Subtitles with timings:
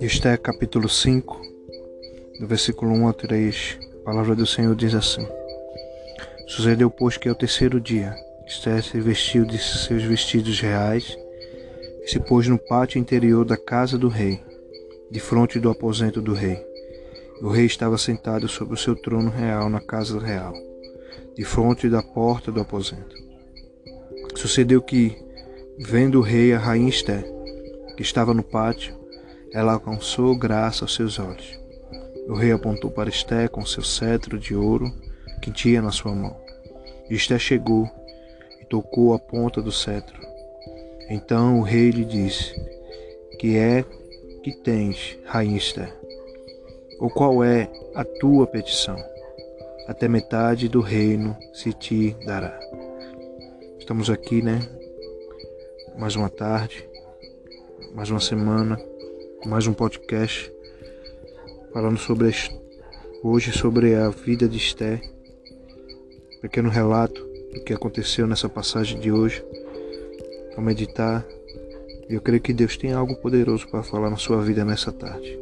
[0.00, 1.42] Este é capítulo 5,
[2.40, 3.78] do versículo 1 ao 3.
[4.00, 5.28] A palavra do Senhor diz assim:
[6.46, 8.16] Sucedeu, pois, que ao terceiro dia
[8.46, 11.18] Esther se vestiu de seus vestidos reais
[12.02, 14.42] e se pôs no pátio interior da casa do rei,
[15.10, 16.58] de frente do aposento do rei.
[17.42, 20.54] O rei estava sentado sobre o seu trono real na casa real,
[21.36, 23.14] de frente da porta do aposento.
[24.34, 25.14] Sucedeu que,
[25.78, 27.22] vendo o rei a rainha Esther,
[27.98, 28.98] que estava no pátio,
[29.52, 31.58] ela alcançou graça aos seus olhos.
[32.28, 34.92] O rei apontou para Esté com seu cetro de ouro
[35.42, 36.36] que tinha na sua mão.
[37.08, 37.90] Esté chegou
[38.60, 40.20] e tocou a ponta do cetro.
[41.08, 42.54] Então o rei lhe disse:
[43.38, 43.84] Que é
[44.42, 45.92] que tens, rainha Esté?
[47.00, 48.96] Ou qual é a tua petição?
[49.88, 52.58] Até metade do reino se te dará.
[53.78, 54.60] Estamos aqui, né?
[55.98, 56.88] Mais uma tarde,
[57.92, 58.78] mais uma semana
[59.46, 60.52] mais um podcast
[61.72, 62.30] falando sobre
[63.22, 65.00] hoje sobre a vida de Esther.
[66.42, 69.42] Pequeno relato do que aconteceu nessa passagem de hoje.
[70.56, 71.26] Ao meditar,
[72.08, 75.38] eu creio que Deus tem algo poderoso para falar na sua vida nessa tarde.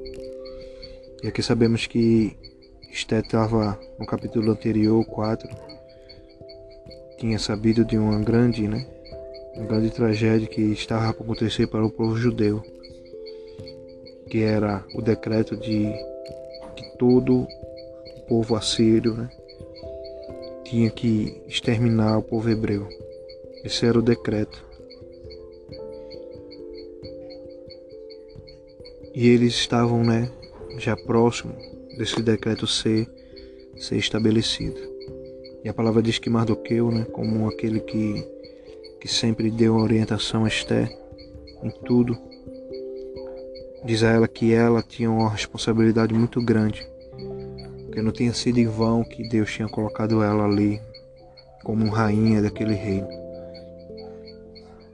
[1.22, 2.36] E aqui sabemos que
[2.92, 5.48] Esther estava no capítulo anterior, 4,
[7.18, 8.86] tinha sabido de uma grande, né?
[9.56, 12.62] Uma grande tragédia que estava para acontecer para o povo judeu
[14.28, 15.92] que era o decreto de
[16.76, 17.46] que todo
[18.16, 19.28] o povo assírio né,
[20.64, 22.86] tinha que exterminar o povo hebreu.
[23.64, 24.64] Esse era o decreto.
[29.14, 30.30] E eles estavam né,
[30.78, 31.52] já próximo
[31.96, 33.08] desse decreto ser,
[33.76, 34.78] ser estabelecido.
[35.64, 38.24] E a palavra diz que Mardoqueu, né, como aquele que,
[39.00, 40.88] que sempre deu orientação a Esther
[41.62, 42.16] em tudo,
[43.84, 46.86] Diz a ela que ela tinha uma responsabilidade muito grande,
[47.92, 50.80] que não tinha sido em vão que Deus tinha colocado ela ali
[51.62, 53.08] como rainha daquele reino.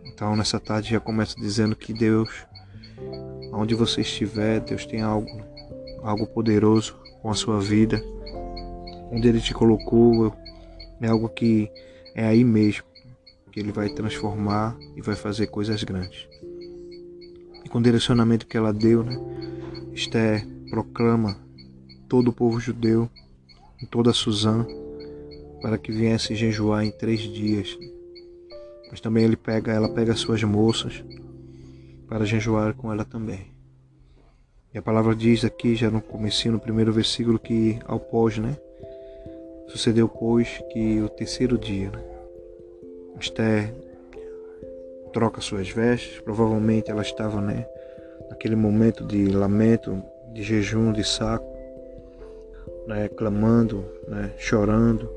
[0.05, 2.47] Então nessa tarde já começa dizendo que Deus,
[3.53, 5.31] onde você estiver, Deus tem algo,
[6.03, 8.03] algo poderoso com a sua vida.
[9.11, 10.35] Onde Ele te colocou
[11.01, 11.71] é algo que
[12.15, 12.85] é aí mesmo
[13.51, 16.29] que Ele vai transformar e vai fazer coisas grandes
[17.75, 19.19] com o direcionamento que ela deu, né?
[19.93, 21.37] Esther proclama
[22.09, 23.11] todo o povo judeu,
[23.83, 24.65] em toda Suzã,
[25.61, 27.77] para que viesse jejuar em três dias.
[28.89, 31.03] Mas também ele pega, ela pega suas moças
[32.07, 33.49] para jejuar com ela também.
[34.73, 38.57] E a palavra diz aqui, já no começo, no primeiro versículo, que ao pós, né?
[39.67, 42.01] Sucedeu, pois, que o terceiro dia, né?
[43.19, 43.75] Esther
[45.15, 46.21] troca suas vestes.
[46.21, 47.67] Provavelmente ela estava, né,
[48.29, 50.03] naquele momento de lamento,
[50.33, 51.47] de jejum, de saco,
[52.87, 55.09] né, clamando, né, chorando,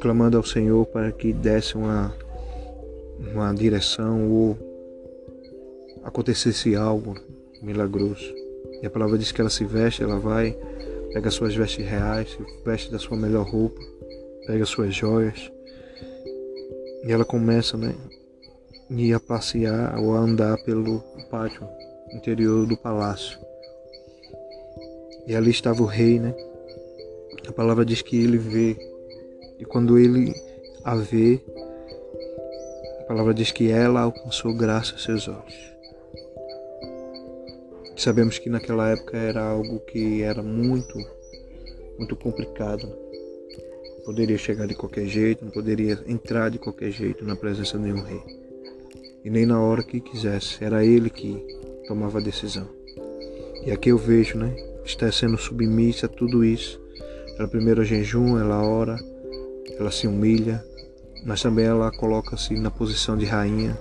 [0.00, 2.14] clamando ao Senhor para que desse uma,
[3.18, 4.56] uma direção ou
[6.04, 7.14] acontecesse algo
[7.60, 8.32] milagroso.
[8.80, 10.56] E a palavra diz que ela se veste, ela vai,
[11.12, 13.80] pega suas vestes reais, se veste da sua melhor roupa,
[14.46, 15.50] pega suas joias,
[17.06, 17.94] e ela começa, né,
[19.14, 20.98] a passear ou a andar pelo
[21.30, 21.66] pátio
[22.12, 23.38] interior do palácio.
[25.24, 26.34] E ali estava o rei, né?
[27.46, 28.76] A palavra diz que ele vê.
[29.56, 30.34] E quando ele
[30.82, 31.40] a vê,
[33.00, 35.76] a palavra diz que ela alcançou graça aos seus olhos.
[37.96, 40.98] Sabemos que naquela época era algo que era muito,
[41.98, 43.05] muito complicado
[44.06, 48.04] poderia chegar de qualquer jeito, não poderia entrar de qualquer jeito na presença de nenhum
[48.04, 48.22] rei.
[49.24, 51.44] E nem na hora que quisesse, era ele que
[51.88, 52.68] tomava a decisão.
[53.66, 54.54] E aqui eu vejo, né?
[54.84, 56.80] Está sendo submissa a tudo isso.
[57.36, 58.96] Ela primeiro jejum, ela ora,
[59.76, 60.64] ela se humilha,
[61.24, 63.76] mas também ela coloca-se na posição de rainha,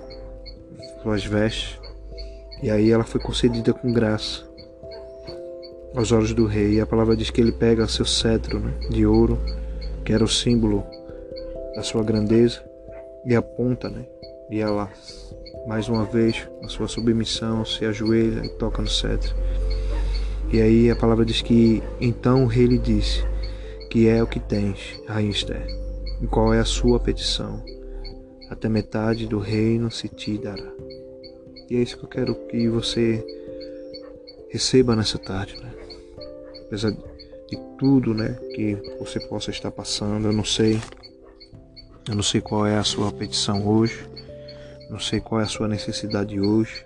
[1.03, 1.79] suas vestes.
[2.63, 4.43] E aí ela foi concedida com graça
[5.95, 6.73] aos olhos do rei.
[6.73, 9.39] E a palavra diz que ele pega seu cetro né, de ouro
[10.05, 10.85] que era o símbolo
[11.75, 12.63] da sua grandeza,
[13.25, 14.05] e aponta, né?
[14.49, 14.89] E ela,
[15.67, 19.35] mais uma vez, na sua submissão, se ajoelha e toca no cetro.
[20.53, 23.23] E aí a palavra diz que então o rei lhe disse:
[23.89, 25.65] Que é o que tens, Rainha Esther,
[26.21, 27.63] e qual é a sua petição?
[28.49, 30.71] Até metade do reino se te dará.
[31.67, 33.25] E é isso que eu quero que você
[34.49, 35.73] receba nessa tarde, né?
[36.67, 37.14] Apesar de
[37.77, 40.27] tudo, né, que você possa estar passando.
[40.27, 40.79] Eu não sei,
[42.07, 44.07] eu não sei qual é a sua petição hoje,
[44.89, 46.85] não sei qual é a sua necessidade hoje,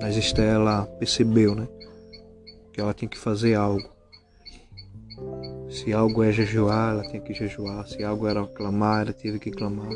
[0.00, 1.68] Mas Esther ela percebeu, né?
[2.72, 3.88] Que ela tinha que fazer algo.
[5.68, 7.86] Se algo é jejuar, ela tinha que jejuar.
[7.86, 9.90] Se algo era clamar, ela teve que clamar.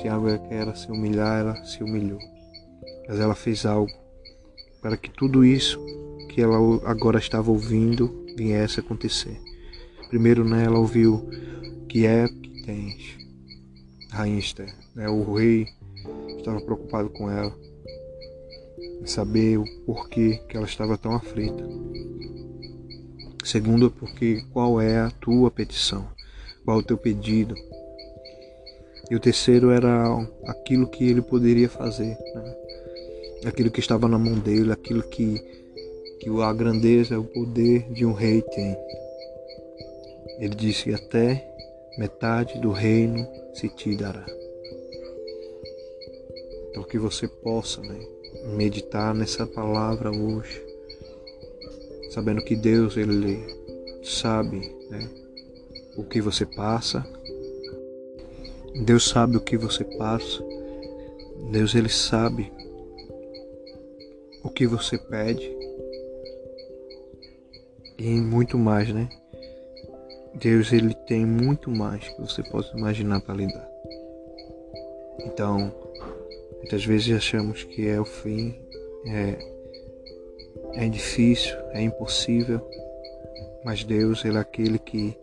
[0.00, 2.20] Se algo era se humilhar, ela se humilhou.
[3.08, 3.90] Mas ela fez algo
[4.80, 5.78] para que tudo isso
[6.28, 9.40] que ela agora estava ouvindo viesse a acontecer.
[10.08, 11.28] Primeiro, né, ela ouviu
[11.88, 13.18] que é que tens,
[14.10, 14.74] Rainha Esther.
[14.94, 15.68] Né, o rei
[16.36, 17.54] estava preocupado com ela,
[19.02, 21.64] em saber o porquê que ela estava tão aflita.
[23.44, 26.06] Segundo, é porque qual é a tua petição,
[26.64, 27.54] qual é o teu pedido.
[29.10, 30.06] E o terceiro era
[30.46, 32.54] aquilo que ele poderia fazer, né?
[33.44, 35.40] aquilo que estava na mão dele, aquilo que,
[36.20, 38.76] que a grandeza, o poder de um rei tem.
[40.38, 41.50] Ele disse: Até
[41.96, 44.26] metade do reino se te dará.
[46.68, 47.98] Então, que você possa né,
[48.54, 50.62] meditar nessa palavra hoje,
[52.10, 53.42] sabendo que Deus, Ele
[54.04, 55.08] sabe né,
[55.96, 57.04] o que você passa,
[58.84, 60.44] Deus sabe o que você passa,
[61.50, 62.52] Deus, Ele sabe
[64.44, 65.59] o que você pede
[68.00, 69.10] e muito mais, né?
[70.34, 73.68] Deus ele tem muito mais que você possa imaginar para lhe dar.
[75.26, 75.70] Então,
[76.56, 78.58] muitas vezes achamos que é o fim,
[79.06, 79.38] é,
[80.76, 82.66] é difícil, é impossível,
[83.64, 85.14] mas Deus ele é aquele que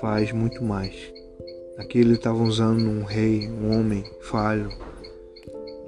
[0.00, 0.94] faz muito mais.
[1.78, 4.68] Aqui ele estava usando um rei, um homem falho,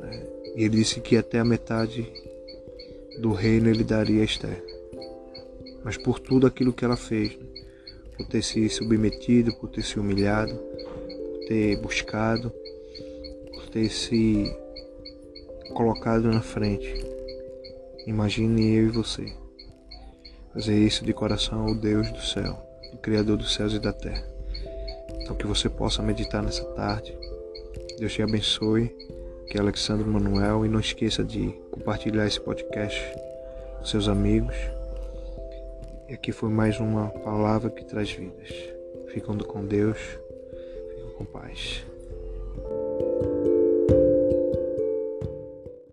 [0.00, 0.26] né?
[0.56, 2.12] e ele disse que até a metade
[3.20, 4.75] do reino ele daria a Esther.
[5.86, 7.46] Mas por tudo aquilo que ela fez, né?
[8.16, 12.52] por ter se submetido, por ter se humilhado, por ter buscado,
[13.54, 14.52] por ter se
[15.74, 16.92] colocado na frente.
[18.04, 19.32] Imagine eu e você
[20.52, 22.58] fazer isso de coração ao Deus do céu,
[22.92, 24.26] o Criador dos céus e da terra.
[25.20, 27.16] Então que você possa meditar nessa tarde.
[27.96, 28.92] Deus te abençoe.
[29.48, 33.00] Que é Alexandre Manuel e não esqueça de compartilhar esse podcast
[33.78, 34.56] com seus amigos.
[36.08, 38.48] E aqui foi mais uma palavra que traz vidas.
[39.08, 41.84] Ficando com Deus, ficam com paz.